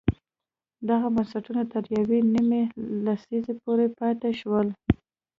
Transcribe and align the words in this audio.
دغه 0.89 1.07
بنسټونه 1.15 1.61
تر 1.73 1.83
یوې 1.97 2.19
نیمې 2.33 2.63
لسیزې 3.05 3.53
پورې 3.63 3.87
پاتې 3.97 4.29
شول. 4.39 4.67